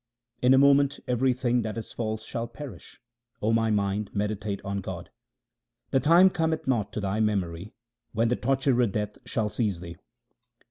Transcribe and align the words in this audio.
In 0.41 0.55
a 0.55 0.57
moment 0.57 0.99
everything 1.07 1.61
that 1.61 1.77
is 1.77 1.91
false 1.91 2.25
shall 2.25 2.47
perish; 2.47 2.99
O 3.39 3.53
my 3.53 3.69
mind, 3.69 4.09
meditate 4.15 4.59
on 4.65 4.79
God. 4.81 5.11
The 5.91 5.99
time 5.99 6.31
cometh 6.31 6.67
not 6.67 6.91
to 6.93 6.99
thy 6.99 7.19
memory 7.19 7.75
when 8.11 8.29
the 8.29 8.35
torturer 8.35 8.87
Death 8.87 9.19
shall 9.27 9.47
seize 9.49 9.79
thee. 9.79 9.97